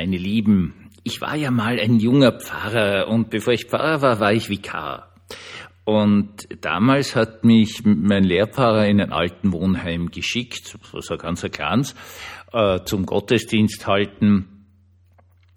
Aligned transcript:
meine 0.00 0.16
Lieben, 0.16 0.88
ich 1.04 1.20
war 1.20 1.36
ja 1.36 1.50
mal 1.50 1.78
ein 1.78 2.00
junger 2.00 2.32
Pfarrer 2.32 3.08
und 3.08 3.28
bevor 3.28 3.52
ich 3.52 3.66
Pfarrer 3.66 4.00
war, 4.00 4.18
war 4.18 4.32
ich 4.32 4.48
Vikar. 4.48 5.12
Und 5.84 6.48
damals 6.62 7.14
hat 7.14 7.44
mich 7.44 7.84
mein 7.84 8.24
Lehrpfarrer 8.24 8.86
in 8.86 8.98
ein 9.02 9.12
alten 9.12 9.52
Wohnheim 9.52 10.10
geschickt, 10.10 10.78
so 10.90 11.12
ein 11.12 11.18
ganz 11.18 11.42
kleines, 11.42 11.94
äh, 12.50 12.78
zum 12.86 13.04
Gottesdienst 13.04 13.86
halten. 13.86 14.64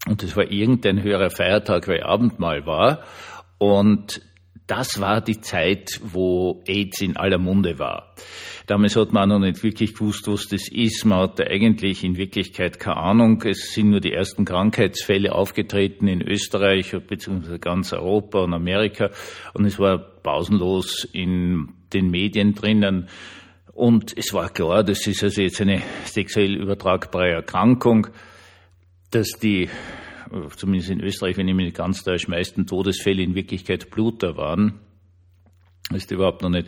Und 0.09 0.21
es 0.23 0.35
war 0.35 0.51
irgendein 0.51 1.01
höherer 1.01 1.29
Feiertag, 1.29 1.87
weil 1.87 2.03
Abendmahl 2.03 2.65
war. 2.65 3.03
Und 3.59 4.21
das 4.67 5.01
war 5.01 5.21
die 5.21 5.41
Zeit, 5.41 5.99
wo 6.03 6.63
AIDS 6.65 7.01
in 7.01 7.17
aller 7.17 7.37
Munde 7.37 7.79
war. 7.79 8.13
Damals 8.65 8.95
hat 8.95 9.11
man 9.11 9.27
noch 9.27 9.39
nicht 9.39 9.61
wirklich 9.61 9.93
gewusst, 9.93 10.27
was 10.27 10.47
das 10.47 10.69
ist. 10.69 11.03
Man 11.05 11.19
hatte 11.19 11.47
eigentlich 11.47 12.03
in 12.03 12.15
Wirklichkeit 12.15 12.79
keine 12.79 12.97
Ahnung. 12.97 13.41
Es 13.41 13.73
sind 13.73 13.89
nur 13.89 13.99
die 13.99 14.13
ersten 14.13 14.45
Krankheitsfälle 14.45 15.33
aufgetreten 15.33 16.07
in 16.07 16.21
Österreich 16.21 16.95
bzw. 17.07 17.57
ganz 17.57 17.91
Europa 17.91 18.39
und 18.39 18.53
Amerika. 18.53 19.09
Und 19.53 19.65
es 19.65 19.79
war 19.79 19.97
pausenlos 19.97 21.03
in 21.11 21.73
den 21.91 22.09
Medien 22.09 22.53
drinnen. 22.53 23.09
Und 23.73 24.17
es 24.17 24.33
war 24.33 24.49
klar, 24.49 24.83
das 24.83 25.05
ist 25.07 25.23
also 25.23 25.41
jetzt 25.41 25.59
eine 25.59 25.81
sexuell 26.05 26.55
übertragbare 26.55 27.31
Erkrankung, 27.31 28.07
dass 29.11 29.31
die 29.31 29.67
zumindest 30.55 30.91
in 30.91 31.01
Österreich, 31.01 31.37
wenn 31.37 31.47
ich 31.47 31.55
mich 31.55 31.73
ganz 31.73 32.03
täusche, 32.03 32.29
meisten 32.29 32.65
Todesfälle 32.65 33.21
in 33.21 33.35
Wirklichkeit 33.35 33.89
Bluter 33.89 34.37
waren. 34.37 34.79
Ist 35.93 36.11
überhaupt 36.11 36.41
noch 36.41 36.49
nicht 36.49 36.67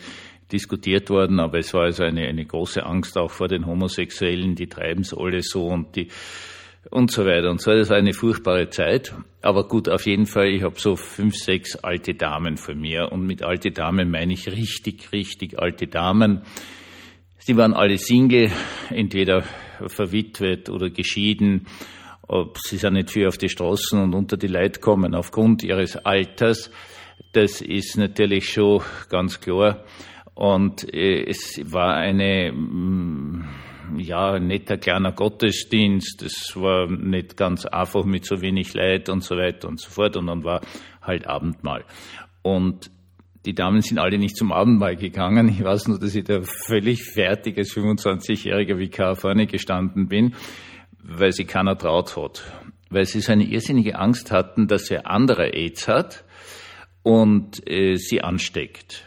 diskutiert 0.51 1.09
worden, 1.09 1.39
aber 1.39 1.59
es 1.59 1.73
war 1.73 1.83
also 1.83 2.03
eine, 2.03 2.27
eine 2.27 2.45
große 2.45 2.85
Angst 2.85 3.17
auch 3.17 3.31
vor 3.31 3.47
den 3.47 3.65
Homosexuellen, 3.65 4.55
die 4.55 4.67
treiben 4.67 5.01
es 5.01 5.13
alle 5.13 5.41
so 5.41 5.67
und 5.67 5.95
die 5.95 6.09
und 6.91 7.09
so 7.09 7.25
weiter 7.25 7.49
und 7.49 7.59
so. 7.59 7.71
Das 7.71 7.89
war 7.89 7.97
eine 7.97 8.13
furchtbare 8.13 8.69
Zeit. 8.69 9.15
Aber 9.41 9.67
gut, 9.67 9.89
auf 9.89 10.05
jeden 10.05 10.27
Fall, 10.27 10.49
ich 10.49 10.61
habe 10.61 10.79
so 10.79 10.95
fünf, 10.95 11.35
sechs 11.35 11.75
alte 11.75 12.13
Damen 12.13 12.57
vor 12.57 12.75
mir. 12.75 13.11
Und 13.11 13.25
mit 13.25 13.43
alte 13.43 13.71
Damen 13.71 14.11
meine 14.11 14.33
ich 14.33 14.47
richtig, 14.47 15.11
richtig 15.11 15.57
alte 15.57 15.87
Damen. 15.87 16.43
Sie 17.39 17.57
waren 17.57 17.73
alle 17.73 17.97
Single, 17.97 18.51
entweder 18.91 19.43
verwitwet 19.87 20.69
oder 20.69 20.91
geschieden 20.91 21.65
sie 22.63 22.77
sind 22.77 22.93
nicht 22.93 23.11
viel 23.11 23.27
auf 23.27 23.37
die 23.37 23.49
Straßen 23.49 24.01
und 24.01 24.15
unter 24.15 24.37
die 24.37 24.47
Leute 24.47 24.79
kommen 24.79 25.15
aufgrund 25.15 25.63
ihres 25.63 25.95
Alters. 25.97 26.71
Das 27.33 27.61
ist 27.61 27.97
natürlich 27.97 28.49
schon 28.49 28.81
ganz 29.09 29.39
klar. 29.39 29.83
Und 30.33 30.93
äh, 30.93 31.23
es 31.27 31.61
war 31.71 31.95
eine, 31.95 32.51
mm, 32.51 33.45
ja, 33.97 34.39
netter 34.39 34.77
kleiner 34.77 35.11
Gottesdienst. 35.11 36.23
Es 36.23 36.55
war 36.55 36.89
nicht 36.89 37.37
ganz 37.37 37.65
einfach 37.65 38.05
mit 38.05 38.25
so 38.25 38.41
wenig 38.41 38.73
Leid 38.73 39.09
und 39.09 39.23
so 39.23 39.35
weiter 39.35 39.67
und 39.67 39.79
so 39.79 39.89
fort. 39.89 40.17
Und 40.17 40.27
dann 40.27 40.43
war 40.43 40.61
halt 41.01 41.27
Abendmahl. 41.27 41.85
Und 42.41 42.91
die 43.45 43.53
Damen 43.53 43.81
sind 43.81 43.99
alle 43.99 44.17
nicht 44.17 44.35
zum 44.35 44.51
Abendmahl 44.51 44.95
gegangen. 44.95 45.47
Ich 45.49 45.63
weiß 45.63 45.87
nur, 45.87 45.99
dass 45.99 46.15
ich 46.15 46.23
da 46.23 46.41
völlig 46.41 47.03
fertig 47.03 47.57
als 47.57 47.75
25-jähriger 47.75 48.77
Vikar 48.77 49.15
vorne 49.15 49.45
gestanden 49.45 50.07
bin 50.07 50.33
weil 51.07 51.31
sie 51.31 51.45
keiner 51.45 51.77
traut 51.77 52.15
hat. 52.17 52.43
Weil 52.89 53.05
sie 53.05 53.21
so 53.21 53.31
eine 53.31 53.45
irrsinnige 53.45 53.97
Angst 53.97 54.31
hatten, 54.31 54.67
dass 54.67 54.89
er 54.89 55.09
andere 55.09 55.53
AIDS 55.53 55.87
hat 55.87 56.23
und 57.03 57.67
äh, 57.69 57.95
sie 57.95 58.21
ansteckt. 58.21 59.05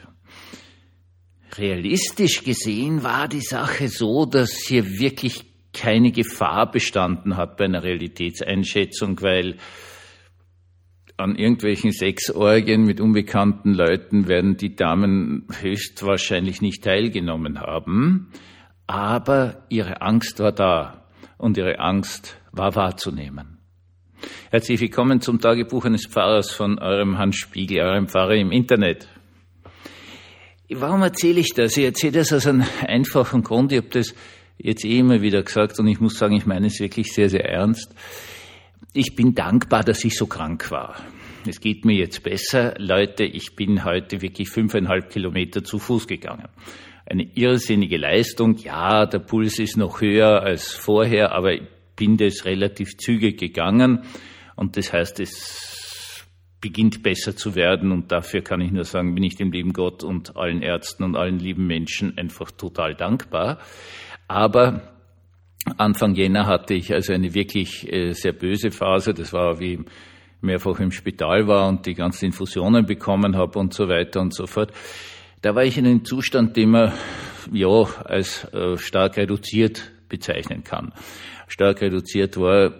Realistisch 1.57 2.45
gesehen 2.45 3.03
war 3.03 3.27
die 3.27 3.41
Sache 3.41 3.89
so, 3.89 4.27
dass 4.27 4.53
hier 4.67 4.99
wirklich 4.99 5.45
keine 5.73 6.13
Gefahr 6.13 6.71
bestanden 6.71 7.37
hat 7.37 7.57
bei 7.57 7.65
einer 7.65 7.83
Realitätseinschätzung, 7.83 9.21
weil 9.23 9.57
an 11.17 11.35
irgendwelchen 11.35 11.91
Sexorgien 11.91 12.85
mit 12.85 13.01
unbekannten 13.01 13.75
Leuten 13.75 14.29
werden 14.29 14.57
die 14.57 14.77
Damen 14.77 15.49
höchstwahrscheinlich 15.61 16.63
nicht 16.63 16.85
teilgenommen 16.85 17.61
haben, 17.61 18.31
aber 18.87 19.65
ihre 19.69 20.01
Angst 20.01 20.39
war 20.39 20.53
da 20.53 21.08
und 21.39 21.57
ihre 21.57 21.79
Angst 21.79 22.37
war 22.53 22.75
wahrzunehmen. 22.75 23.59
Herzlich 24.51 24.81
willkommen 24.81 25.21
zum 25.21 25.41
Tagebuch 25.41 25.85
eines 25.85 26.07
Pfarrers 26.07 26.51
von 26.51 26.79
eurem 26.79 27.19
Hans 27.19 27.37
Spiegel, 27.37 27.81
eurem 27.81 28.09
Pfarrer 28.09 28.35
im 28.35 28.51
Internet. 28.51 29.09
Warum 30.69 31.03
erzähle 31.03 31.41
ich 31.41 31.55
das? 31.55 31.77
Ich 31.77 31.85
erzähle 31.85 32.13
das 32.13 32.33
aus 32.33 32.47
einem 32.47 32.65
einfachen 32.87 33.43
Grund. 33.43 33.73
Ich 33.73 33.79
habe 33.79 33.89
das 33.89 34.15
jetzt 34.59 34.85
eh 34.85 34.99
immer 34.99 35.23
wieder 35.23 35.43
gesagt 35.43 35.79
und 35.79 35.87
ich 35.87 36.01
muss 36.01 36.19
sagen, 36.19 36.37
ich 36.37 36.47
meine 36.47 36.67
es 36.67 36.81
wirklich 36.81 37.13
sehr, 37.13 37.31
sehr 37.31 37.45
ernst. 37.45 37.95
Ich 38.93 39.15
bin 39.15 39.35
dankbar, 39.35 39.85
dass 39.85 40.05
ich 40.05 40.17
so 40.17 40.27
krank 40.27 40.71
war. 40.71 40.97
Es 41.47 41.61
geht 41.61 41.85
mir 41.85 41.97
jetzt 41.97 42.23
besser. 42.23 42.75
Leute, 42.79 43.25
ich 43.25 43.55
bin 43.55 43.85
heute 43.85 44.21
wirklich 44.21 44.51
fünfeinhalb 44.51 45.11
Kilometer 45.11 45.63
zu 45.63 45.79
Fuß 45.79 46.07
gegangen 46.09 46.49
eine 47.09 47.25
irrsinnige 47.35 47.97
Leistung. 47.97 48.57
Ja, 48.59 49.07
der 49.07 49.21
Puls 49.21 49.59
ist 49.59 49.77
noch 49.77 50.01
höher 50.01 50.43
als 50.43 50.73
vorher, 50.73 51.33
aber 51.33 51.55
ich 51.55 51.63
bin 51.97 52.17
das 52.17 52.45
relativ 52.45 52.97
zügig 52.99 53.39
gegangen. 53.39 54.05
Und 54.57 54.77
das 54.77 54.93
heißt, 54.93 55.21
es 55.21 56.27
beginnt 56.61 57.03
besser 57.03 57.37
zu 57.37 57.55
werden. 57.55 57.93
Und 57.93 58.13
dafür 58.13 58.43
kann 58.43 58.61
ich 58.61 58.73
nur 58.73 58.85
sagen, 58.85 59.15
bin 59.15 59.25
ich 59.25 59.37
dem 59.37 59.53
lieben 59.53 59.73
Gott 59.73 60.05
und 60.05 60.37
allen 60.37 60.63
Ärzten 60.63 61.05
und 61.05 61.17
allen 61.17 61.39
lieben 61.39 61.67
Menschen 61.67 62.19
einfach 62.19 62.51
total 62.51 62.95
dankbar. 62.95 63.59
Aber 64.27 64.83
Anfang 65.77 66.15
Jänner 66.15 66.47
hatte 66.47 66.75
ich 66.75 66.93
also 66.93 67.13
eine 67.13 67.35
wirklich 67.35 67.91
äh, 67.93 68.13
sehr 68.13 68.33
böse 68.33 68.71
Phase. 68.71 69.15
Das 69.15 69.33
war 69.33 69.61
wie 69.61 69.81
mehrfach 70.41 70.79
im 70.81 70.93
Spital 70.93 71.47
war 71.49 71.69
und 71.69 71.87
die 71.87 71.95
ganzen 71.95 72.27
Infusionen 72.27 72.87
bekommen 72.87 73.37
habe 73.37 73.59
und 73.59 73.75
so 73.75 73.89
weiter 73.89 74.21
und 74.21 74.35
so 74.35 74.47
fort. 74.47 74.73
Da 75.41 75.55
war 75.55 75.65
ich 75.65 75.79
in 75.79 75.87
einem 75.87 76.05
Zustand, 76.05 76.57
den 76.57 76.71
man 76.71 76.93
ja 77.53 77.69
als 78.05 78.45
äh, 78.53 78.77
stark 78.77 79.17
reduziert 79.17 79.93
bezeichnen 80.09 80.65
kann. 80.65 80.93
Stark 81.47 81.81
reduziert 81.81 82.37
war, 82.37 82.75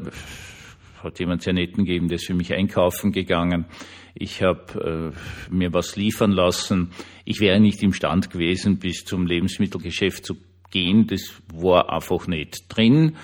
hat 1.03 1.21
jemand 1.21 1.43
sehr 1.43 1.53
netten 1.53 1.85
gegeben, 1.85 2.09
der 2.09 2.17
ist 2.17 2.27
für 2.27 2.35
mich 2.35 2.53
einkaufen 2.53 3.13
gegangen. 3.13 3.67
Ich 4.15 4.43
habe 4.43 5.15
äh, 5.15 5.55
mir 5.55 5.73
was 5.73 5.95
liefern 5.95 6.33
lassen. 6.33 6.91
Ich 7.25 7.39
wäre 7.39 7.61
nicht 7.61 7.81
imstand 7.85 8.31
gewesen, 8.31 8.81
bis 8.81 9.05
zum 9.05 9.27
Lebensmittelgeschäft 9.27 10.27
zu 10.27 10.37
gehen. 10.73 11.07
Das 11.07 11.41
war 11.55 11.93
einfach 11.93 12.27
nicht 12.27 12.65
drin. 12.69 13.17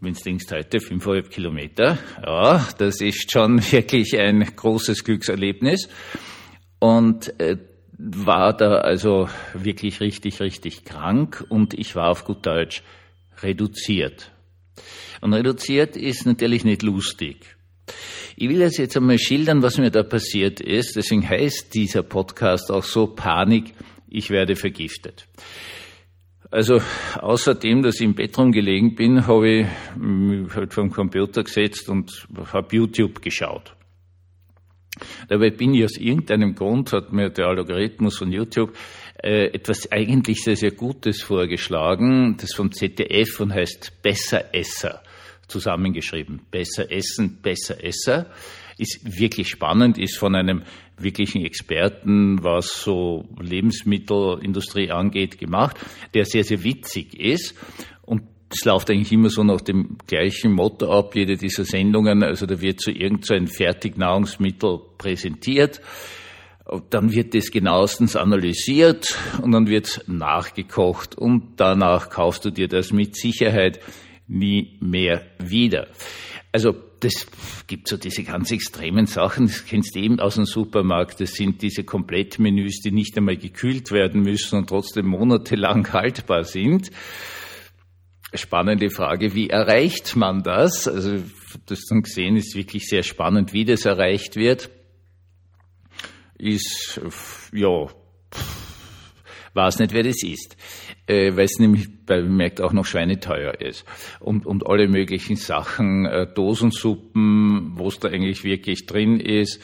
Wenn 0.00 0.14
du 0.14 0.20
denkst, 0.20 0.46
heute 0.50 0.80
fünfeinhalb 0.80 1.30
Kilometer, 1.30 1.98
ja, 2.26 2.66
das 2.78 3.00
ist 3.00 3.30
schon 3.30 3.62
wirklich 3.72 4.18
ein 4.18 4.40
großes 4.56 5.04
Glückserlebnis. 5.04 5.88
Und 6.80 7.38
äh, 7.38 7.58
war 7.98 8.56
da 8.56 8.78
also 8.78 9.28
wirklich 9.54 10.00
richtig, 10.00 10.40
richtig 10.40 10.84
krank 10.84 11.44
und 11.48 11.74
ich 11.74 11.94
war 11.94 12.10
auf 12.10 12.24
gut 12.24 12.46
Deutsch 12.46 12.82
reduziert. 13.42 14.30
Und 15.20 15.34
reduziert 15.34 15.96
ist 15.96 16.26
natürlich 16.26 16.64
nicht 16.64 16.82
lustig. 16.82 17.56
Ich 18.36 18.48
will 18.48 18.60
jetzt 18.60 18.78
jetzt 18.78 18.96
einmal 18.96 19.18
schildern, 19.18 19.62
was 19.62 19.78
mir 19.78 19.90
da 19.90 20.02
passiert 20.02 20.60
ist. 20.60 20.96
Deswegen 20.96 21.28
heißt 21.28 21.74
dieser 21.74 22.02
Podcast 22.02 22.70
auch 22.70 22.84
so 22.84 23.06
Panik, 23.06 23.74
ich 24.08 24.30
werde 24.30 24.56
vergiftet. 24.56 25.26
Also 26.50 26.80
außerdem, 27.18 27.82
dass 27.82 27.96
ich 27.96 28.02
im 28.02 28.14
Bett 28.14 28.36
rumgelegen 28.36 28.94
bin, 28.94 29.26
habe 29.26 29.48
ich 29.48 29.66
mich 29.96 30.54
halt 30.54 30.74
vom 30.74 30.90
Computer 30.90 31.44
gesetzt 31.44 31.88
und 31.88 32.26
habe 32.52 32.76
YouTube 32.76 33.22
geschaut. 33.22 33.74
Dabei 35.28 35.50
bin 35.50 35.74
ich 35.74 35.84
aus 35.84 35.96
irgendeinem 35.96 36.54
Grund, 36.54 36.92
hat 36.92 37.12
mir 37.12 37.30
der 37.30 37.46
Algorithmus 37.46 38.18
von 38.18 38.30
YouTube 38.30 38.76
äh, 39.22 39.46
etwas 39.46 39.90
eigentlich 39.90 40.42
sehr, 40.42 40.56
sehr 40.56 40.72
Gutes 40.72 41.22
vorgeschlagen, 41.22 42.36
das 42.38 42.54
vom 42.54 42.72
ZDF 42.72 43.40
und 43.40 43.54
heißt 43.54 44.02
Besser 44.02 44.54
Esser 44.54 45.02
zusammengeschrieben. 45.48 46.42
Besser 46.50 46.90
Essen, 46.90 47.38
Besser 47.42 47.82
Esser. 47.82 48.30
Ist 48.78 49.18
wirklich 49.18 49.48
spannend, 49.48 49.98
ist 49.98 50.18
von 50.18 50.34
einem 50.34 50.62
wirklichen 50.96 51.44
Experten, 51.44 52.42
was 52.42 52.82
so 52.82 53.28
Lebensmittelindustrie 53.38 54.90
angeht, 54.90 55.38
gemacht, 55.38 55.76
der 56.14 56.24
sehr, 56.24 56.44
sehr 56.44 56.64
witzig 56.64 57.18
ist. 57.18 57.54
Und 58.02 58.22
es 58.52 58.64
läuft 58.64 58.90
eigentlich 58.90 59.12
immer 59.12 59.30
so 59.30 59.42
nach 59.42 59.60
dem 59.60 59.96
gleichen 60.06 60.52
Motto 60.52 60.92
ab, 60.92 61.14
jede 61.14 61.36
dieser 61.36 61.64
Sendungen. 61.64 62.22
Also 62.22 62.46
da 62.46 62.60
wird 62.60 62.80
so 62.80 62.90
irgend 62.90 63.24
so 63.24 63.34
Fertignahrungsmittel 63.46 64.80
präsentiert. 64.98 65.80
Dann 66.90 67.12
wird 67.12 67.34
das 67.34 67.50
genauestens 67.50 68.14
analysiert 68.14 69.16
und 69.42 69.52
dann 69.52 69.68
wird 69.68 70.04
nachgekocht 70.06 71.16
und 71.16 71.54
danach 71.56 72.08
kaufst 72.08 72.44
du 72.44 72.50
dir 72.50 72.68
das 72.68 72.92
mit 72.92 73.16
Sicherheit 73.16 73.80
nie 74.28 74.78
mehr 74.80 75.22
wieder. 75.38 75.88
Also 76.52 76.74
das 77.00 77.26
gibt 77.66 77.88
so 77.88 77.96
diese 77.96 78.22
ganz 78.22 78.52
extremen 78.52 79.06
Sachen, 79.06 79.46
das 79.46 79.66
kennst 79.66 79.96
du 79.96 80.00
eben 80.00 80.20
aus 80.20 80.36
dem 80.36 80.44
Supermarkt, 80.44 81.20
das 81.20 81.32
sind 81.32 81.62
diese 81.62 81.82
Komplettmenüs, 81.82 82.80
die 82.80 82.92
nicht 82.92 83.16
einmal 83.18 83.36
gekühlt 83.36 83.90
werden 83.90 84.22
müssen 84.22 84.58
und 84.58 84.68
trotzdem 84.68 85.06
monatelang 85.06 85.86
haltbar 85.92 86.44
sind 86.44 86.90
spannende 88.34 88.90
Frage, 88.90 89.34
wie 89.34 89.50
erreicht 89.50 90.16
man 90.16 90.42
das? 90.42 90.88
Also 90.88 91.22
das 91.66 91.84
dann 91.88 92.02
gesehen, 92.02 92.36
ist 92.36 92.56
wirklich 92.56 92.86
sehr 92.86 93.02
spannend, 93.02 93.52
wie 93.52 93.64
das 93.64 93.84
erreicht 93.84 94.36
wird. 94.36 94.70
Ist, 96.38 97.00
ja, 97.52 97.88
weiß 99.54 99.78
nicht, 99.78 99.92
wer 99.92 100.02
das 100.02 100.22
ist, 100.22 100.56
äh, 101.06 101.36
weil 101.36 101.44
es 101.44 101.58
nämlich 101.58 101.88
bei 102.06 102.20
bemerkt 102.20 102.60
auch 102.60 102.72
noch 102.72 102.86
schweineteuer 102.86 103.60
ist. 103.60 103.84
Und, 104.20 104.46
und 104.46 104.66
alle 104.66 104.88
möglichen 104.88 105.36
Sachen, 105.36 106.06
äh, 106.06 106.26
Dosensuppen, 106.32 107.72
wo 107.74 107.88
es 107.88 107.98
da 107.98 108.08
eigentlich 108.08 108.44
wirklich 108.44 108.86
drin 108.86 109.20
ist, 109.20 109.60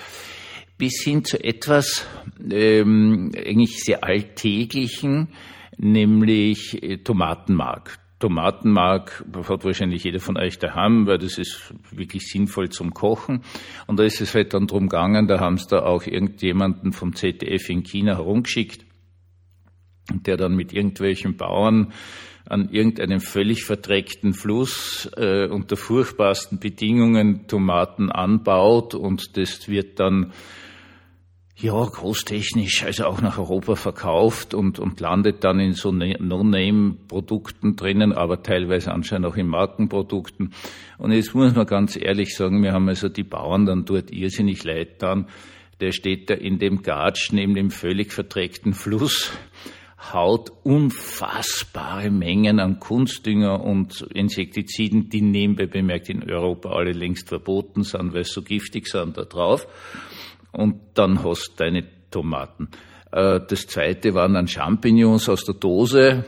bis 0.76 1.03
hin 1.03 1.25
zu 1.25 1.43
etwas 1.43 2.06
ähm, 2.50 3.32
eigentlich 3.35 3.82
sehr 3.82 4.05
alltäglichen, 4.05 5.29
nämlich 5.76 6.82
äh, 6.82 6.99
Tomatenmark. 6.99 7.99
Tomatenmark 8.19 9.25
hat 9.49 9.65
wahrscheinlich 9.65 10.05
jeder 10.05 10.19
von 10.19 10.37
euch 10.37 10.59
daheim, 10.59 11.06
weil 11.06 11.19
das 11.19 11.38
ist 11.38 11.73
wirklich 11.93 12.26
sinnvoll 12.26 12.69
zum 12.69 12.93
Kochen. 12.93 13.43
Und 13.87 13.99
da 13.99 14.05
ist 14.05 14.20
es 14.20 14.35
halt 14.35 14.55
dann 14.55 14.67
drum 14.67 14.88
gegangen, 14.88 15.29
da 15.29 15.38
haben 15.38 15.56
sie 15.56 15.69
da 15.69 15.85
auch 15.85 16.05
irgendjemanden 16.05 16.93
vom 16.93 17.15
ZDF 17.15 17.69
in 17.69 17.85
China 17.85 18.17
herumgeschickt, 18.17 18.85
der 20.12 20.37
dann 20.37 20.56
mit 20.56 20.73
irgendwelchen 20.73 21.37
Bauern 21.37 21.93
an 22.49 22.70
irgendeinem 22.70 23.20
völlig 23.20 23.65
verdreckten 23.65 24.32
Fluss 24.32 25.09
äh, 25.17 25.47
unter 25.49 25.76
furchtbarsten 25.76 26.59
Bedingungen 26.59 27.47
Tomaten 27.47 28.11
anbaut 28.11 28.94
und 28.94 29.37
das 29.37 29.69
wird 29.69 30.00
dann 30.00 30.32
ja, 31.60 31.84
großtechnisch, 31.84 32.84
also 32.84 33.06
auch 33.06 33.20
nach 33.20 33.37
Europa 33.37 33.75
verkauft 33.75 34.55
und, 34.55 34.78
und 34.78 35.00
landet 35.00 35.43
dann 35.43 35.58
in 35.58 35.72
so 35.72 35.90
ne-, 35.90 36.16
No-Name-Produkten 36.20 37.75
drinnen, 37.75 38.12
aber 38.12 38.44
teilweise 38.44 38.93
anscheinend 38.93 39.26
auch 39.26 39.37
in 39.37 39.49
Markenprodukten. 39.49 40.55
Und 40.99 41.10
jetzt 41.10 41.34
muss 41.34 41.56
man 41.56 41.66
ganz 41.66 41.96
ehrlich 41.96 42.37
sagen, 42.37 42.62
wir 42.62 42.72
haben 42.72 42.88
also 42.88 43.08
die 43.08 43.25
Bauern 43.25 43.66
dann 43.66 43.84
dort 43.84 44.12
irrsinnig 44.12 44.62
leid 44.62 45.02
dann. 45.02 45.26
Der 45.81 45.90
steht 45.90 46.31
da 46.31 46.34
in 46.34 46.60
dem 46.60 46.82
Gatsch 46.82 47.32
neben 47.32 47.55
dem 47.55 47.70
völlig 47.70 48.12
verdreckten 48.12 48.72
Fluss, 48.72 49.32
haut 50.12 50.52
unfassbare 50.62 52.11
Mengen 52.11 52.61
an 52.61 52.78
Kunstdünger 52.78 53.64
und 53.64 54.02
Insektiziden, 54.14 55.08
die 55.08 55.22
nebenbei 55.22 55.66
bemerkt 55.66 56.08
in 56.08 56.22
Europa 56.22 56.70
alle 56.70 56.93
längst 56.93 57.28
verboten 57.28 57.82
sind, 57.82 58.14
weil 58.14 58.22
sie 58.22 58.32
so 58.32 58.43
giftig 58.43 58.87
sind, 58.87 59.16
da 59.16 59.25
drauf 59.25 59.66
und 60.53 60.81
dann 60.95 61.23
hast 61.25 61.53
du 61.53 61.65
deine 61.65 61.85
Tomaten. 62.11 62.69
Äh, 63.12 63.41
das 63.49 63.67
zweite 63.67 64.15
waren 64.15 64.35
dann 64.35 64.49
Champignons 64.49 65.29
aus 65.29 65.45
der 65.45 65.55
Dose. 65.55 66.25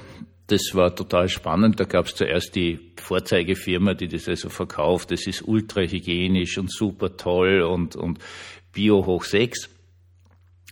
Das 0.47 0.75
war 0.75 0.95
total 0.95 1.29
spannend. 1.29 1.79
Da 1.79 1.85
gab 1.85 2.07
es 2.07 2.15
zuerst 2.15 2.57
die 2.57 2.93
Vorzeigefirma, 2.97 3.95
die 3.95 4.09
das 4.09 4.29
also 4.29 4.49
verkauft. 4.49 5.13
Das 5.13 5.27
ist 5.27 5.47
ultra 5.47 5.83
hygienisch 5.83 6.59
und 6.59 6.73
super 6.73 7.17
toll 7.17 7.63
und, 7.63 7.95
und 7.95 8.19
Bio 8.73 9.07
hoch 9.07 9.25
sechs. 9.25 9.69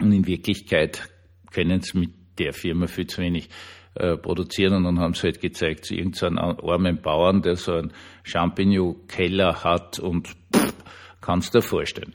Und 0.00 0.12
in 0.12 0.26
Wirklichkeit 0.26 1.08
können 1.52 1.80
sie 1.80 1.98
mit 1.98 2.10
der 2.38 2.52
Firma 2.52 2.86
viel 2.86 3.06
zu 3.06 3.22
wenig 3.22 3.48
äh, 3.94 4.16
produzieren 4.16 4.74
und 4.74 4.84
dann 4.84 5.00
haben 5.00 5.14
sie 5.14 5.22
halt 5.24 5.40
gezeigt 5.40 5.84
zu 5.84 5.94
irgendeinem 5.94 6.38
armen 6.38 7.00
Bauern, 7.00 7.42
der 7.42 7.56
so 7.56 7.72
einen 7.72 7.92
Champignon-Keller 8.22 9.64
hat 9.64 9.98
und 9.98 10.28
pff, 10.54 10.67
Kannst 11.28 11.52
du 11.54 11.58
dir 11.58 11.62
vorstellen. 11.62 12.14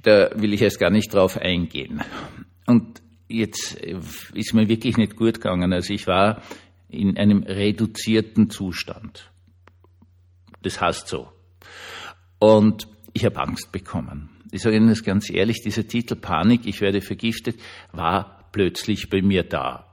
Da 0.00 0.30
will 0.34 0.54
ich 0.54 0.62
erst 0.62 0.80
gar 0.80 0.88
nicht 0.88 1.12
drauf 1.12 1.36
eingehen. 1.36 2.00
Und 2.66 3.02
jetzt 3.28 3.74
ist 3.74 4.54
mir 4.54 4.66
wirklich 4.66 4.96
nicht 4.96 5.14
gut 5.14 5.34
gegangen. 5.34 5.74
Also 5.74 5.92
ich 5.92 6.06
war 6.06 6.40
in 6.88 7.18
einem 7.18 7.42
reduzierten 7.42 8.48
Zustand. 8.48 9.30
Das 10.62 10.80
heißt 10.80 11.06
so. 11.06 11.28
Und 12.38 12.88
ich 13.12 13.26
habe 13.26 13.38
Angst 13.40 13.72
bekommen. 13.72 14.30
Ich 14.50 14.62
sage 14.62 14.76
Ihnen 14.76 14.88
das 14.88 15.04
ganz 15.04 15.28
ehrlich, 15.28 15.60
dieser 15.62 15.86
Titel 15.86 16.16
Panik, 16.16 16.62
ich 16.64 16.80
werde 16.80 17.02
vergiftet, 17.02 17.60
war 17.92 18.48
plötzlich 18.52 19.10
bei 19.10 19.20
mir 19.20 19.42
da. 19.42 19.92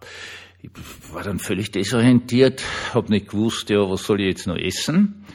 Ich 0.62 0.70
war 1.12 1.24
dann 1.24 1.40
völlig 1.40 1.72
desorientiert, 1.72 2.64
habe 2.94 3.10
nicht 3.10 3.28
gewusst, 3.28 3.70
ja, 3.70 3.80
was 3.90 4.06
soll 4.06 4.22
ich 4.22 4.28
jetzt 4.28 4.48
noch 4.48 4.56
essen? 4.56 5.26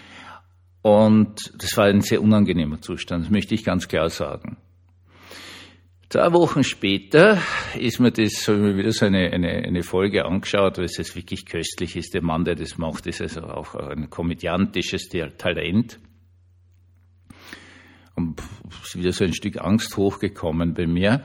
Und 0.88 1.52
das 1.58 1.76
war 1.76 1.84
ein 1.84 2.00
sehr 2.00 2.22
unangenehmer 2.22 2.80
Zustand, 2.80 3.26
das 3.26 3.30
möchte 3.30 3.54
ich 3.54 3.62
ganz 3.62 3.88
klar 3.88 4.08
sagen. 4.08 4.56
Zwei 6.08 6.32
Wochen 6.32 6.64
später 6.64 7.42
ist 7.78 8.00
mir 8.00 8.10
das, 8.10 8.48
habe 8.48 8.56
ich 8.56 8.62
mir 8.62 8.76
wieder 8.78 8.92
so 8.92 9.04
eine, 9.04 9.30
eine, 9.30 9.50
eine 9.50 9.82
Folge 9.82 10.24
angeschaut, 10.24 10.78
weil 10.78 10.86
es 10.86 11.14
wirklich 11.14 11.44
köstlich 11.44 11.94
ist. 11.94 12.14
Der 12.14 12.22
Mann, 12.22 12.46
der 12.46 12.54
das 12.54 12.78
macht, 12.78 13.06
ist 13.06 13.20
also 13.20 13.42
auch 13.42 13.74
ein 13.74 14.08
komödiantisches 14.08 15.10
Talent. 15.36 16.00
Und 18.14 18.40
ist 18.82 18.96
wieder 18.96 19.12
so 19.12 19.24
ein 19.24 19.34
Stück 19.34 19.60
Angst 19.60 19.94
hochgekommen 19.98 20.72
bei 20.72 20.86
mir. 20.86 21.22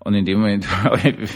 Und 0.00 0.12
in 0.12 0.26
dem 0.26 0.40
Moment 0.40 0.70
habe 0.84 1.08
ich 1.08 1.30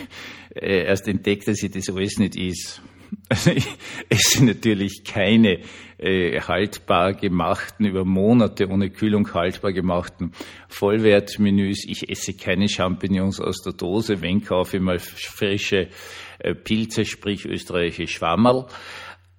erst 0.55 1.09
entdeckt, 1.09 1.49
dass 1.49 1.63
ich 1.63 1.71
das 1.71 1.89
alles 1.89 2.19
nicht 2.19 2.37
ist. 2.37 2.83
Also 3.29 3.51
ich 3.51 3.67
esse 4.09 4.45
natürlich 4.45 5.05
keine 5.05 5.61
äh, 5.99 6.41
haltbar 6.41 7.15
gemachten, 7.15 7.87
über 7.87 8.05
Monate 8.05 8.69
ohne 8.69 8.91
Kühlung 8.91 9.33
haltbar 9.35 9.73
gemachten 9.73 10.33
Vollwertmenüs. 10.69 11.85
Ich 11.87 12.09
esse 12.11 12.35
keine 12.35 12.69
Champignons 12.69 13.41
aus 13.41 13.63
der 13.63 13.73
Dose, 13.73 14.21
wenn 14.23 14.43
kaufe 14.43 14.79
ich 14.79 14.83
mal 14.83 14.99
frische 14.99 15.89
äh, 16.39 16.55
Pilze, 16.55 17.05
sprich 17.05 17.47
österreichische 17.47 18.07
Schwammerl. 18.07 18.67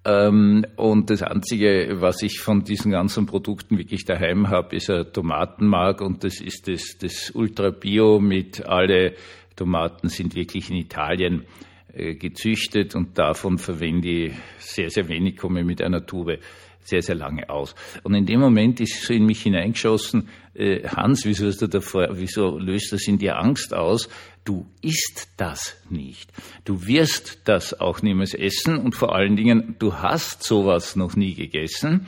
Ähm, 0.04 0.66
und 0.76 1.10
das 1.10 1.22
Einzige, 1.22 2.00
was 2.00 2.22
ich 2.22 2.40
von 2.40 2.64
diesen 2.64 2.90
ganzen 2.90 3.26
Produkten 3.26 3.78
wirklich 3.78 4.04
daheim 4.04 4.48
habe, 4.48 4.76
ist 4.76 4.90
ein 4.90 5.12
Tomatenmark 5.12 6.00
und 6.00 6.24
das 6.24 6.40
ist 6.40 6.66
das, 6.66 6.98
das 6.98 7.30
Ultra 7.30 7.70
Bio 7.70 8.18
mit 8.18 8.66
alle 8.66 9.14
Tomaten 9.54 10.08
sind 10.08 10.34
wirklich 10.34 10.70
in 10.70 10.76
Italien 10.76 11.44
gezüchtet 11.94 12.94
und 12.94 13.18
davon 13.18 13.58
verwende 13.58 14.08
ich 14.08 14.32
sehr, 14.58 14.90
sehr 14.90 15.08
wenig, 15.08 15.36
komme 15.36 15.64
mit 15.64 15.82
einer 15.82 16.06
Tube 16.06 16.38
sehr, 16.84 17.02
sehr 17.02 17.14
lange 17.14 17.48
aus. 17.48 17.74
Und 18.02 18.14
in 18.14 18.26
dem 18.26 18.40
Moment 18.40 18.80
ist 18.80 19.02
so 19.02 19.14
in 19.14 19.24
mich 19.24 19.42
hineingeschossen, 19.42 20.28
äh, 20.54 20.86
Hans, 20.88 21.24
wieso, 21.24 21.46
hast 21.46 21.62
du 21.62 21.68
davor, 21.68 22.08
wieso 22.12 22.58
löst 22.58 22.92
das 22.92 23.06
in 23.06 23.18
dir 23.18 23.38
Angst 23.38 23.72
aus? 23.74 24.08
Du 24.44 24.66
isst 24.82 25.28
das 25.36 25.76
nicht. 25.88 26.32
Du 26.64 26.86
wirst 26.86 27.42
das 27.44 27.78
auch 27.78 28.02
niemals 28.02 28.34
essen 28.34 28.78
und 28.78 28.94
vor 28.94 29.14
allen 29.14 29.36
Dingen, 29.36 29.76
du 29.78 29.94
hast 29.94 30.42
sowas 30.42 30.96
noch 30.96 31.14
nie 31.14 31.34
gegessen, 31.34 32.06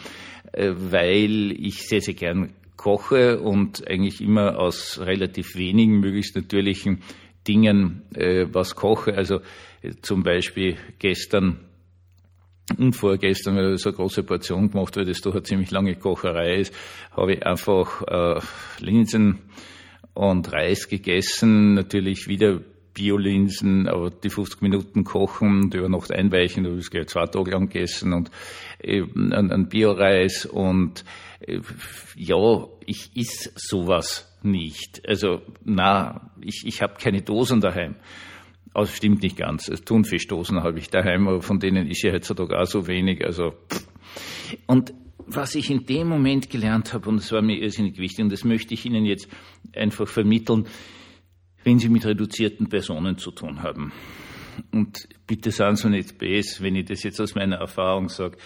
äh, 0.52 0.72
weil 0.76 1.52
ich 1.52 1.86
sehr, 1.86 2.00
sehr 2.00 2.14
gern 2.14 2.52
koche 2.76 3.40
und 3.40 3.88
eigentlich 3.88 4.20
immer 4.20 4.58
aus 4.58 4.98
relativ 5.00 5.56
wenigen, 5.56 6.00
möglichst 6.00 6.36
natürlichen 6.36 7.00
Dingen 7.46 8.03
äh, 8.15 8.46
was 8.53 8.74
koche. 8.74 9.15
Also 9.15 9.41
äh, 9.82 9.93
zum 10.03 10.22
Beispiel 10.22 10.77
gestern 10.98 11.60
und 12.79 12.94
vorgestern, 12.94 13.56
weil 13.56 13.77
so 13.77 13.91
eine 13.91 13.96
große 13.96 14.22
Portion 14.22 14.70
gemacht 14.70 14.96
weil 14.96 15.05
das 15.05 15.20
doch 15.20 15.32
eine 15.32 15.43
ziemlich 15.43 15.70
lange 15.70 15.96
Kocherei 15.96 16.60
ist, 16.60 16.74
habe 17.13 17.34
ich 17.34 17.46
einfach 17.46 18.03
äh, 18.03 18.41
Linsen 18.81 19.41
und 20.15 20.51
Reis 20.53 20.89
gegessen. 20.89 21.74
Natürlich 21.74 22.27
wieder 22.27 22.60
Biolinsen, 22.94 23.89
aber 23.89 24.10
die 24.10 24.31
50 24.31 24.63
Minuten 24.63 25.05
kochen 25.05 25.65
und 25.65 25.74
über 25.74 25.89
Nacht 25.89 26.13
einweichen, 26.13 26.65
habe 26.65 26.79
ich 26.79 26.91
gleich 26.91 27.08
zwei 27.08 27.27
Tage 27.27 27.51
lang 27.51 27.69
gegessen 27.69 28.13
und 28.13 28.31
äh, 28.79 29.03
ein, 29.03 29.51
ein 29.51 29.69
Bioreis 29.69 30.46
und 30.46 31.05
äh, 31.41 31.60
ja, 32.15 32.67
ich 32.86 33.10
iss 33.17 33.53
sowas 33.56 34.33
nicht. 34.44 35.03
Also 35.08 35.43
na, 35.65 36.31
ich, 36.41 36.65
ich 36.67 36.82
habe 36.82 36.94
keine 36.98 37.22
Dosen 37.22 37.60
daheim. 37.60 37.96
Also 38.72 38.93
stimmt 38.93 39.22
nicht 39.22 39.36
ganz. 39.36 39.67
Thunfischdosen 39.67 40.63
habe 40.63 40.79
ich 40.79 40.91
daheim, 40.91 41.29
aber 41.29 41.43
von 41.43 41.60
denen 41.60 41.86
ist 41.86 42.03
ja 42.03 42.13
heutzutage 42.13 42.58
auch 42.58 42.67
so 42.67 42.86
wenig. 42.86 43.24
Also 43.24 43.55
und 44.67 44.93
was 45.27 45.55
ich 45.55 45.70
in 45.70 45.86
dem 45.86 46.08
Moment 46.08 46.51
gelernt 46.51 46.93
habe, 46.93 47.08
und 47.08 47.17
das 47.17 47.32
war 47.32 47.43
mir 47.43 47.56
irrsinnig 47.56 47.98
wichtig, 47.98 48.24
und 48.24 48.32
das 48.32 48.44
möchte 48.44 48.74
ich 48.74 48.84
Ihnen 48.84 49.05
jetzt 49.05 49.29
einfach 49.74 50.06
vermitteln, 50.06 50.67
wenn 51.63 51.79
Sie 51.79 51.89
mit 51.89 52.05
reduzierten 52.05 52.69
Personen 52.69 53.17
zu 53.17 53.31
tun 53.31 53.63
haben. 53.63 53.93
Und 54.70 55.08
bitte 55.27 55.51
sagen 55.51 55.77
Sie 55.77 55.89
nicht 55.89 56.19
bes, 56.19 56.63
wenn 56.63 56.77
ich 56.77 56.86
das 56.86 57.03
jetzt 57.03 57.20
aus 57.20 57.34
meiner 57.34 57.56
Erfahrung 57.56 58.08
sage, 58.08 58.36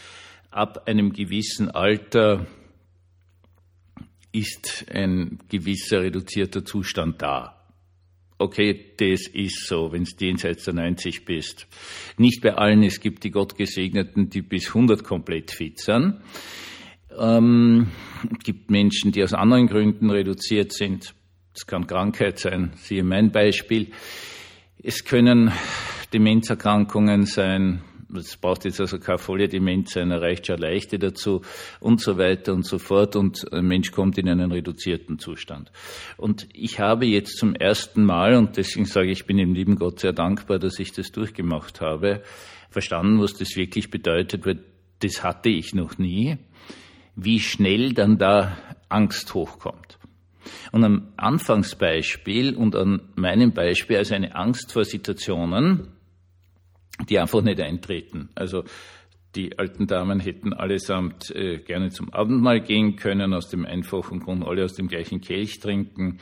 ab 0.50 0.87
einem 0.87 1.12
gewissen 1.12 1.71
Alter 1.71 2.47
ist 4.32 4.87
ein 4.92 5.38
gewisser 5.49 6.02
reduzierter 6.02 6.64
Zustand 6.64 7.23
da. 7.23 7.54
Okay, 8.40 8.92
das 8.97 9.26
ist 9.26 9.66
so, 9.66 9.90
wenn 9.90 10.04
du 10.04 10.11
jenseits 10.25 10.64
der 10.64 10.75
90 10.75 11.25
bist. 11.25 11.66
Nicht 12.18 12.40
bei 12.40 12.54
allen, 12.54 12.85
es 12.85 13.00
gibt 13.00 13.25
die 13.25 13.32
Gottgesegneten, 13.32 14.30
die 14.30 14.42
bis 14.42 14.68
100 14.68 15.02
komplett 15.02 15.50
fit 15.50 15.80
sind. 15.80 16.20
Ähm, 17.18 17.88
es 18.30 18.44
gibt 18.44 18.70
Menschen, 18.70 19.11
die 19.11 19.25
aus 19.25 19.35
anderen 19.35 19.66
Gründen 19.66 20.11
reduziert 20.11 20.73
sind. 20.73 21.14
Es 21.52 21.66
kann 21.66 21.88
Krankheit 21.88 22.38
sein, 22.38 22.70
siehe 22.76 23.02
mein 23.02 23.32
Beispiel. 23.32 23.90
Es 24.80 25.04
können 25.04 25.50
Demenzerkrankungen 26.12 27.26
sein, 27.26 27.82
Es 28.17 28.37
braucht 28.37 28.65
jetzt 28.65 28.81
also 28.81 28.99
keine 28.99 29.19
Volldemenz 29.19 29.93
sein, 29.93 30.11
er 30.11 30.23
reicht 30.23 30.47
schon 30.47 30.59
leichte 30.59 30.99
dazu 30.99 31.43
und 31.81 32.00
so 32.00 32.17
weiter 32.17 32.55
und 32.55 32.65
so 32.65 32.79
fort 32.79 33.17
und 33.17 33.53
ein 33.53 33.67
Mensch 33.67 33.91
kommt 33.91 34.17
in 34.17 34.29
einen 34.29 34.50
reduzierten 34.50 35.19
Zustand. 35.19 35.71
Und 36.17 36.49
ich 36.55 36.81
habe 36.81 37.05
jetzt 37.07 37.37
zum 37.37 37.55
ersten 37.55 38.05
Mal, 38.05 38.35
und 38.35 38.57
deswegen 38.57 38.87
sage 38.87 39.11
ich, 39.11 39.21
ich 39.21 39.27
bin 39.27 39.37
dem 39.37 39.53
lieben 39.53 39.77
Gott 39.77 40.00
sehr 40.00 40.12
dankbar, 40.12 40.59
dass 40.59 40.79
ich 40.79 40.93
das 40.93 41.12
durchgemacht 41.12 41.81
habe, 41.81 42.23
verstanden, 42.71 43.21
was 43.21 43.35
das 43.35 43.57
wirklich 43.57 43.91
bedeutet, 43.91 44.47
weil 44.47 44.65
das 45.00 45.23
hatte 45.23 45.49
ich 45.49 45.75
noch 45.75 45.99
nie, 45.99 46.38
wie 47.15 47.41
schnell 47.41 47.93
dann 47.93 48.19
da 48.19 48.57
Angst 48.88 49.35
hochkommt. 49.35 49.99
Und 50.73 50.85
am 50.85 51.09
Anfangsbeispiel 51.17 52.55
und 52.55 52.75
an 52.75 53.03
meinem 53.17 53.53
Beispiel, 53.53 53.99
also 53.99 54.15
eine 54.15 54.35
Angst 54.35 54.73
vor 54.73 54.85
Situationen, 54.85 55.88
die 57.09 57.19
einfach 57.19 57.43
nicht 57.43 57.61
eintreten. 57.61 58.31
Also 58.35 58.64
die 59.35 59.59
alten 59.59 59.87
Damen 59.87 60.21
hätten 60.21 60.52
allesamt 60.52 61.31
äh, 61.35 61.59
gerne 61.59 61.90
zum 61.90 62.12
Abendmahl 62.12 62.61
gehen 62.61 62.97
können, 62.97 63.35
aus 63.35 63.49
dem 63.49 63.67
einfachen 63.67 64.21
Grund, 64.21 64.45
alle 64.45 64.64
aus 64.64 64.75
dem 64.75 64.88
gleichen 64.88 65.21
Kelch 65.21 65.61
trinken 65.61 66.19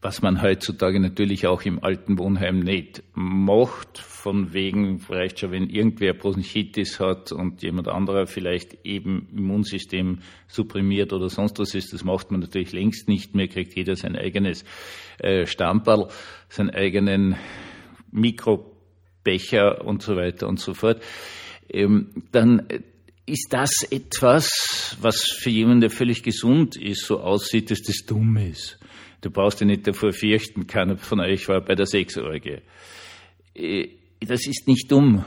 was 0.00 0.22
man 0.22 0.42
heutzutage 0.42 1.00
natürlich 1.00 1.46
auch 1.46 1.62
im 1.62 1.82
alten 1.82 2.18
Wohnheim 2.18 2.60
nicht 2.60 3.02
macht, 3.14 3.98
von 3.98 4.52
wegen 4.52 5.00
vielleicht 5.00 5.40
schon, 5.40 5.50
wenn 5.50 5.68
irgendwer 5.68 6.12
Bronchitis 6.14 7.00
hat 7.00 7.32
und 7.32 7.62
jemand 7.62 7.88
anderer 7.88 8.26
vielleicht 8.26 8.86
eben 8.86 9.28
Immunsystem 9.36 10.20
supprimiert 10.46 11.12
oder 11.12 11.28
sonst 11.28 11.58
was 11.58 11.74
ist, 11.74 11.92
das 11.92 12.04
macht 12.04 12.30
man 12.30 12.40
natürlich 12.40 12.72
längst 12.72 13.08
nicht 13.08 13.34
mehr, 13.34 13.48
kriegt 13.48 13.74
jeder 13.74 13.96
sein 13.96 14.14
eigenes 14.14 14.64
äh, 15.18 15.46
Stamperl, 15.46 16.08
seinen 16.48 16.70
eigenen 16.70 17.36
Mikrobecher 19.28 19.84
und 19.84 20.02
so 20.02 20.16
weiter 20.16 20.48
und 20.48 20.58
so 20.60 20.74
fort. 20.74 21.02
Ähm, 21.68 22.24
dann 22.32 22.66
ist 23.26 23.48
das 23.50 23.70
etwas, 23.90 24.96
was 25.00 25.22
für 25.22 25.50
jemanden, 25.50 25.82
der 25.82 25.90
völlig 25.90 26.22
gesund 26.22 26.76
ist, 26.76 27.04
so 27.04 27.20
aussieht, 27.20 27.70
dass 27.70 27.82
das 27.82 28.06
dumm 28.06 28.36
ist. 28.38 28.78
Du 29.20 29.30
brauchst 29.30 29.60
dich 29.60 29.66
nicht 29.66 29.86
davor 29.86 30.12
fürchten, 30.12 30.66
keiner 30.66 30.96
von 30.96 31.20
euch 31.20 31.48
war 31.48 31.60
bei 31.60 31.74
der 31.74 31.86
Sechsorgie. 31.86 32.60
Äh, 33.54 33.88
das 34.20 34.46
ist 34.46 34.66
nicht 34.66 34.90
dumm. 34.90 35.24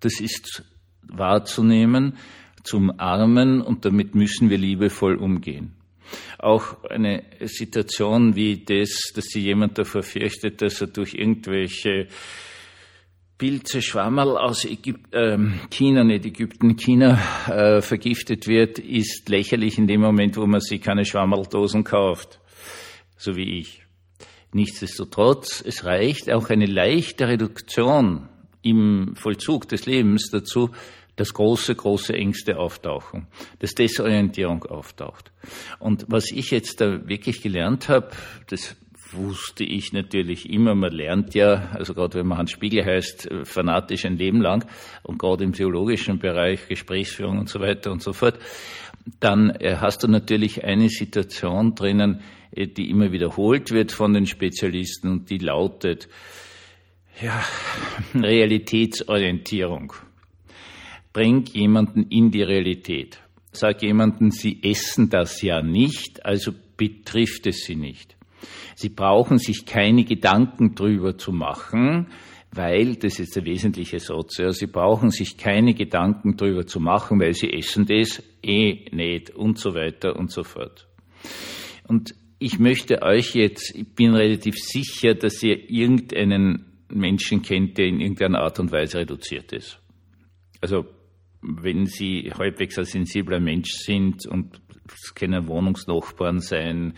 Das 0.00 0.20
ist 0.20 0.64
wahrzunehmen, 1.02 2.16
zum 2.62 2.98
Armen 2.98 3.60
und 3.60 3.84
damit 3.84 4.14
müssen 4.14 4.50
wir 4.50 4.58
liebevoll 4.58 5.16
umgehen. 5.16 5.72
Auch 6.38 6.84
eine 6.84 7.24
Situation 7.44 8.36
wie 8.36 8.64
das, 8.64 9.12
dass 9.14 9.26
sich 9.26 9.44
jemand 9.44 9.78
davor 9.78 10.02
fürchtet, 10.02 10.62
dass 10.62 10.80
er 10.80 10.88
durch 10.88 11.14
irgendwelche 11.14 12.08
Pilze, 13.38 13.82
Schwammerl 13.82 14.38
aus 14.38 14.64
Ägypt, 14.64 15.14
äh, 15.14 15.38
China, 15.70 16.04
nicht 16.04 16.24
Ägypten, 16.24 16.76
China 16.76 17.18
äh, 17.48 17.82
vergiftet 17.82 18.46
wird, 18.46 18.78
ist 18.78 19.28
lächerlich 19.28 19.78
in 19.78 19.86
dem 19.86 20.00
Moment, 20.00 20.36
wo 20.36 20.46
man 20.46 20.60
sich 20.60 20.80
keine 20.80 21.04
Schwammerldosen 21.04 21.84
kauft 21.84 22.40
so 23.16 23.36
wie 23.36 23.58
ich. 23.58 23.82
Nichtsdestotrotz, 24.52 25.62
es 25.66 25.84
reicht 25.84 26.30
auch 26.30 26.50
eine 26.50 26.66
leichte 26.66 27.28
Reduktion 27.28 28.28
im 28.62 29.14
Vollzug 29.16 29.68
des 29.68 29.86
Lebens 29.86 30.30
dazu, 30.30 30.70
dass 31.16 31.32
große, 31.32 31.74
große 31.74 32.12
Ängste 32.12 32.58
auftauchen, 32.58 33.26
dass 33.58 33.74
Desorientierung 33.74 34.64
auftaucht. 34.64 35.32
Und 35.78 36.04
was 36.08 36.30
ich 36.30 36.50
jetzt 36.50 36.80
da 36.80 37.08
wirklich 37.08 37.40
gelernt 37.42 37.88
habe, 37.88 38.10
das 38.48 38.76
wusste 39.12 39.64
ich 39.64 39.92
natürlich 39.92 40.50
immer, 40.50 40.74
man 40.74 40.92
lernt 40.92 41.34
ja, 41.34 41.68
also 41.72 41.94
gerade 41.94 42.18
wenn 42.18 42.26
man 42.26 42.38
Hans 42.38 42.50
Spiegel 42.50 42.84
heißt, 42.84 43.28
fanatisch 43.44 44.04
ein 44.04 44.16
Leben 44.16 44.40
lang 44.40 44.66
und 45.02 45.18
gerade 45.18 45.44
im 45.44 45.52
theologischen 45.52 46.18
Bereich, 46.18 46.68
Gesprächsführung 46.68 47.38
und 47.38 47.48
so 47.48 47.60
weiter 47.60 47.92
und 47.92 48.02
so 48.02 48.12
fort, 48.12 48.38
dann 49.20 49.50
äh, 49.50 49.76
hast 49.80 50.02
du 50.02 50.08
natürlich 50.08 50.64
eine 50.64 50.88
Situation 50.88 51.74
drinnen, 51.74 52.22
äh, 52.50 52.66
die 52.66 52.90
immer 52.90 53.12
wiederholt 53.12 53.70
wird 53.70 53.92
von 53.92 54.12
den 54.12 54.26
Spezialisten 54.26 55.10
und 55.10 55.30
die 55.30 55.38
lautet, 55.38 56.08
ja, 57.22 57.42
Realitätsorientierung. 58.14 59.92
Bring 61.12 61.46
jemanden 61.46 62.08
in 62.10 62.30
die 62.30 62.42
Realität. 62.42 63.20
Sag 63.52 63.82
jemanden, 63.82 64.30
Sie 64.32 64.62
essen 64.62 65.08
das 65.08 65.40
ja 65.40 65.62
nicht, 65.62 66.26
also 66.26 66.52
betrifft 66.76 67.46
es 67.46 67.64
Sie 67.64 67.76
nicht. 67.76 68.15
Sie 68.74 68.88
brauchen 68.88 69.38
sich 69.38 69.66
keine 69.66 70.04
Gedanken 70.04 70.74
drüber 70.74 71.16
zu 71.16 71.32
machen, 71.32 72.08
weil, 72.52 72.96
das 72.96 73.18
ist 73.18 73.36
der 73.36 73.44
wesentliche 73.44 73.98
Satz, 73.98 74.38
ja, 74.38 74.50
Sie 74.52 74.66
brauchen 74.66 75.10
sich 75.10 75.36
keine 75.36 75.74
Gedanken 75.74 76.36
drüber 76.36 76.66
zu 76.66 76.80
machen, 76.80 77.20
weil 77.20 77.34
Sie 77.34 77.52
essen 77.52 77.86
das 77.86 78.22
eh 78.42 78.86
nicht 78.92 79.30
und 79.30 79.58
so 79.58 79.74
weiter 79.74 80.16
und 80.16 80.30
so 80.30 80.42
fort. 80.42 80.88
Und 81.86 82.14
ich 82.38 82.58
möchte 82.58 83.02
euch 83.02 83.34
jetzt, 83.34 83.74
ich 83.74 83.94
bin 83.94 84.14
relativ 84.14 84.56
sicher, 84.56 85.14
dass 85.14 85.42
ihr 85.42 85.70
irgendeinen 85.70 86.66
Menschen 86.88 87.42
kennt, 87.42 87.78
der 87.78 87.86
in 87.86 88.00
irgendeiner 88.00 88.40
Art 88.40 88.60
und 88.60 88.72
Weise 88.72 88.98
reduziert 88.98 89.52
ist. 89.52 89.80
Also 90.60 90.86
wenn 91.42 91.86
Sie 91.86 92.30
halbwegs 92.36 92.78
ein 92.78 92.84
sensibler 92.84 93.40
Mensch 93.40 93.70
sind 93.70 94.26
und 94.26 94.60
es 94.88 95.14
können 95.14 95.48
Wohnungsnachbarn 95.48 96.40
sein, 96.40 96.94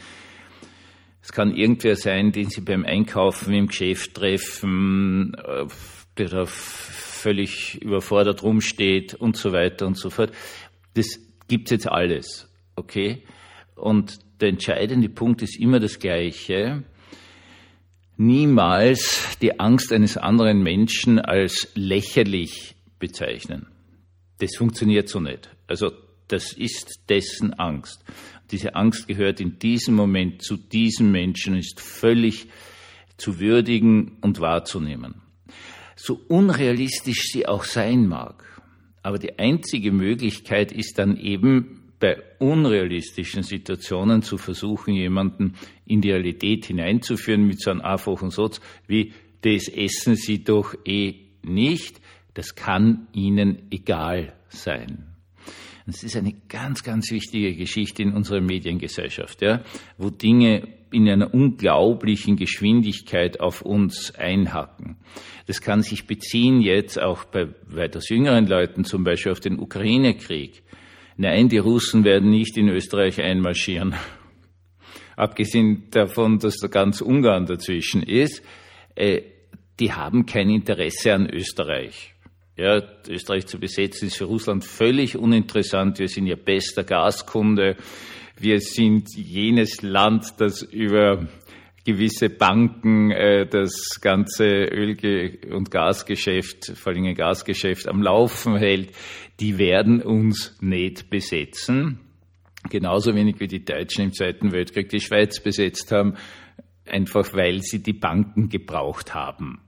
es 1.28 1.32
kann 1.32 1.54
irgendwer 1.54 1.94
sein, 1.94 2.32
den 2.32 2.49
Sie 2.49 2.62
beim 2.62 2.87
Einkaufen 2.87 3.52
im 3.52 3.66
Geschäft 3.66 4.14
treffen, 4.14 5.35
äh, 5.35 5.66
der 6.16 6.28
da 6.30 6.47
völlig 6.47 7.82
überfordert 7.82 8.42
rumsteht 8.42 9.12
und 9.12 9.37
so 9.37 9.52
weiter 9.52 9.87
und 9.87 9.99
so 9.99 10.08
fort. 10.08 10.32
Das 10.94 11.20
gibt's 11.47 11.70
jetzt 11.70 11.87
alles, 11.87 12.49
okay? 12.76 13.25
Und 13.75 14.20
der 14.40 14.49
entscheidende 14.49 15.11
Punkt 15.11 15.42
ist 15.42 15.61
immer 15.61 15.80
das 15.80 15.99
Gleiche. 15.99 16.85
Niemals 18.16 19.37
die 19.42 19.61
Angst 19.61 19.92
eines 19.92 20.16
anderen 20.16 20.62
Menschen 20.62 21.18
als 21.18 21.68
lächerlich 21.75 22.75
bezeichnen. 22.99 23.66
Das 24.38 24.56
funktioniert 24.56 25.11
so 25.11 25.20
nicht. 25.20 25.50
Also 25.66 25.92
das 26.28 26.52
ist 26.52 27.00
dessen 27.08 27.54
Angst. 27.54 28.04
Diese 28.50 28.75
Angst 28.75 29.08
gehört 29.08 29.40
in 29.40 29.58
diesem 29.58 29.94
Moment 29.94 30.42
zu 30.42 30.56
diesem 30.56 31.11
Menschen, 31.11 31.56
ist 31.56 31.80
völlig 31.80 32.49
zu 33.16 33.40
würdigen 33.40 34.16
und 34.20 34.40
wahrzunehmen. 34.40 35.23
So 35.97 36.20
unrealistisch 36.28 37.25
sie 37.32 37.47
auch 37.47 37.64
sein 37.64 38.06
mag. 38.06 38.44
Aber 39.02 39.18
die 39.18 39.38
einzige 39.38 39.90
Möglichkeit 39.90 40.73
ist 40.73 40.99
dann 40.99 41.16
eben 41.16 41.78
bei 42.00 42.23
unrealistischen 42.38 43.42
Situationen 43.42 44.23
zu 44.23 44.38
versuchen, 44.38 44.94
jemanden 44.94 45.54
in 45.85 46.00
die 46.00 46.12
Realität 46.12 46.66
hineinzuführen 46.66 47.47
mit 47.47 47.61
so 47.61 47.70
einem 47.70 47.80
einfachen 47.80 48.30
Satz 48.30 48.61
wie, 48.87 49.12
das 49.42 49.68
essen 49.68 50.16
Sie 50.16 50.44
doch 50.44 50.75
eh 50.85 51.14
nicht, 51.42 52.00
das 52.35 52.54
kann 52.54 53.08
Ihnen 53.12 53.62
egal 53.70 54.35
sein. 54.49 55.17
Das 55.88 56.02
ist 56.02 56.16
eine 56.16 56.35
ganz, 56.50 56.83
ganz 56.83 57.11
wichtige 57.11 57.57
Geschichte 57.57 58.02
in 58.02 58.12
unserer 58.12 58.42
Mediengesellschaft, 58.42 59.40
ja, 59.40 59.62
wo 59.97 60.11
Dinge 60.11 60.68
in 60.92 61.09
einer 61.09 61.33
unglaublichen 61.33 62.37
Geschwindigkeit 62.37 63.40
auf 63.40 63.62
uns 63.62 64.14
einhacken. 64.14 64.99
Das 65.47 65.62
kann 65.62 65.80
sich 65.80 66.07
beziehen 66.07 66.61
jetzt 66.61 67.00
auch 67.00 67.25
bei 67.25 67.49
weiters 67.68 68.11
jüngeren 68.11 68.47
Leuten, 68.47 68.85
zum 68.85 69.02
Beispiel 69.02 69.33
auf 69.33 69.40
den 69.40 69.59
Ukraine-Krieg. 69.59 70.62
Nein, 71.16 71.49
die 71.49 71.57
Russen 71.57 72.04
werden 72.04 72.28
nicht 72.28 72.59
in 72.59 72.68
Österreich 72.68 73.23
einmarschieren. 73.23 73.95
Abgesehen 75.16 75.85
davon, 75.90 76.38
dass 76.38 76.59
da 76.59 76.68
ganz 76.68 77.00
Ungarn 77.00 77.47
dazwischen 77.47 78.02
ist, 78.02 78.42
äh, 78.95 79.23
die 79.80 79.95
haben 79.95 80.26
kein 80.26 80.50
Interesse 80.50 81.14
an 81.14 81.30
Österreich. 81.30 82.14
Ja, 82.58 82.82
Österreich 83.08 83.46
zu 83.46 83.60
besetzen 83.60 84.08
ist 84.08 84.16
für 84.16 84.24
Russland 84.24 84.64
völlig 84.64 85.16
uninteressant. 85.16 86.00
Wir 86.00 86.08
sind 86.08 86.26
ja 86.26 86.34
bester 86.34 86.82
Gaskunde. 86.82 87.76
Wir 88.36 88.60
sind 88.60 89.14
jenes 89.14 89.82
Land, 89.82 90.34
das 90.38 90.62
über 90.62 91.28
gewisse 91.84 92.30
Banken 92.30 93.12
äh, 93.12 93.46
das 93.46 94.00
ganze 94.00 94.44
Öl- 94.44 95.38
und 95.52 95.70
Gasgeschäft, 95.70 96.72
vor 96.76 96.92
allem 96.92 97.14
Gasgeschäft 97.14 97.86
am 97.86 98.02
Laufen 98.02 98.56
hält, 98.56 98.90
die 99.38 99.56
werden 99.58 100.02
uns 100.02 100.58
nicht 100.60 101.10
besetzen. 101.10 102.00
Genauso 102.70 103.14
wenig 103.14 103.38
wie 103.38 103.46
die 103.46 103.64
Deutschen 103.64 104.02
im 104.02 104.12
Zweiten 104.12 104.50
Weltkrieg 104.50 104.88
die 104.88 105.00
Schweiz 105.00 105.40
besetzt 105.40 105.92
haben, 105.92 106.14
einfach 106.84 107.32
weil 107.34 107.62
sie 107.62 107.84
die 107.84 107.92
Banken 107.92 108.48
gebraucht 108.48 109.14
haben. 109.14 109.60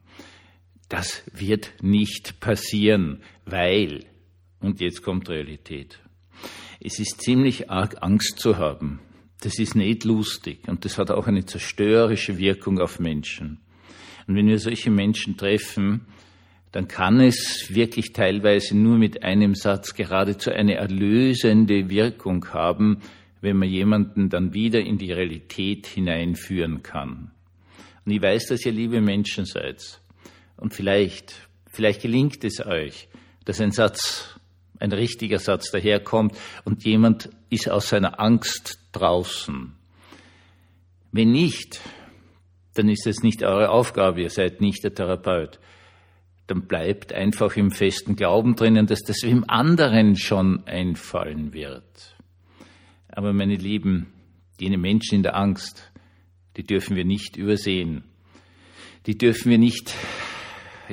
Das 0.90 1.22
wird 1.32 1.72
nicht 1.80 2.38
passieren, 2.40 3.22
weil, 3.46 4.04
und 4.60 4.82
jetzt 4.82 5.02
kommt 5.02 5.30
Realität, 5.30 5.98
es 6.78 6.98
ist 6.98 7.22
ziemlich 7.22 7.70
arg 7.70 8.02
Angst 8.02 8.38
zu 8.38 8.58
haben 8.58 9.00
das 9.40 9.58
ist 9.58 9.74
nicht 9.74 10.04
lustig 10.04 10.68
und 10.68 10.84
das 10.84 10.98
hat 10.98 11.10
auch 11.10 11.26
eine 11.26 11.44
zerstörerische 11.44 12.38
Wirkung 12.38 12.78
auf 12.78 13.00
Menschen. 13.00 13.58
Und 14.26 14.36
wenn 14.36 14.46
wir 14.46 14.58
solche 14.58 14.90
Menschen 14.90 15.36
treffen, 15.36 16.02
dann 16.72 16.86
kann 16.86 17.20
es 17.20 17.74
wirklich 17.74 18.12
teilweise 18.12 18.76
nur 18.76 18.96
mit 18.96 19.22
einem 19.24 19.54
Satz 19.54 19.94
geradezu 19.94 20.50
eine 20.50 20.74
erlösende 20.74 21.90
Wirkung 21.90 22.46
haben, 22.52 22.98
wenn 23.40 23.56
man 23.56 23.68
jemanden 23.68 24.28
dann 24.28 24.52
wieder 24.52 24.80
in 24.80 24.98
die 24.98 25.10
Realität 25.10 25.86
hineinführen 25.86 26.82
kann. 26.82 27.32
Und 28.04 28.12
ich 28.12 28.22
weiß, 28.22 28.46
dass 28.48 28.64
ihr 28.66 28.72
liebe 28.72 29.00
Menschen 29.00 29.46
seid. 29.46 30.00
Und 30.60 30.74
vielleicht, 30.74 31.48
vielleicht 31.66 32.02
gelingt 32.02 32.44
es 32.44 32.64
euch, 32.64 33.08
dass 33.46 33.60
ein 33.60 33.72
Satz, 33.72 34.38
ein 34.78 34.92
richtiger 34.92 35.38
Satz 35.38 35.70
daherkommt 35.70 36.36
und 36.64 36.84
jemand 36.84 37.30
ist 37.48 37.68
aus 37.68 37.88
seiner 37.88 38.20
Angst 38.20 38.78
draußen. 38.92 39.72
Wenn 41.12 41.32
nicht, 41.32 41.80
dann 42.74 42.88
ist 42.88 43.06
es 43.06 43.22
nicht 43.22 43.42
eure 43.42 43.70
Aufgabe, 43.70 44.20
ihr 44.20 44.30
seid 44.30 44.60
nicht 44.60 44.84
der 44.84 44.94
Therapeut. 44.94 45.58
Dann 46.46 46.66
bleibt 46.66 47.12
einfach 47.12 47.56
im 47.56 47.70
festen 47.70 48.14
Glauben 48.14 48.54
drinnen, 48.54 48.86
dass 48.86 49.00
das 49.00 49.18
dem 49.18 49.48
anderen 49.48 50.16
schon 50.16 50.66
einfallen 50.66 51.54
wird. 51.54 52.16
Aber 53.08 53.32
meine 53.32 53.56
Lieben, 53.56 54.12
jene 54.58 54.78
Menschen 54.78 55.16
in 55.16 55.22
der 55.22 55.36
Angst, 55.36 55.90
die 56.56 56.64
dürfen 56.64 56.96
wir 56.96 57.04
nicht 57.04 57.36
übersehen. 57.36 58.04
Die 59.06 59.16
dürfen 59.16 59.50
wir 59.50 59.58
nicht, 59.58 59.94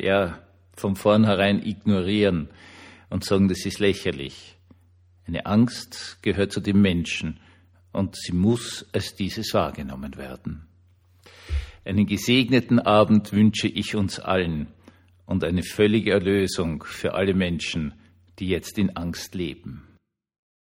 ja, 0.03 0.39
von 0.75 0.95
vornherein 0.95 1.65
ignorieren 1.65 2.49
und 3.09 3.23
sagen, 3.23 3.47
das 3.47 3.65
ist 3.65 3.79
lächerlich. 3.79 4.57
Eine 5.25 5.45
Angst 5.45 6.19
gehört 6.21 6.51
zu 6.51 6.61
dem 6.61 6.81
Menschen 6.81 7.39
und 7.91 8.15
sie 8.15 8.33
muss 8.33 8.85
als 8.93 9.15
dieses 9.15 9.53
wahrgenommen 9.53 10.15
werden. 10.15 10.67
Einen 11.83 12.05
gesegneten 12.05 12.79
Abend 12.79 13.33
wünsche 13.33 13.67
ich 13.67 13.95
uns 13.95 14.19
allen 14.19 14.67
und 15.25 15.43
eine 15.43 15.63
völlige 15.63 16.11
Erlösung 16.11 16.83
für 16.83 17.13
alle 17.13 17.33
Menschen, 17.33 17.93
die 18.39 18.47
jetzt 18.47 18.77
in 18.77 18.95
Angst 18.95 19.35
leben. 19.35 19.96